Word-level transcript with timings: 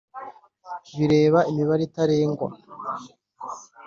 bireba 0.97 1.39
imibare 1.51 1.83
itarengwa 1.87 2.47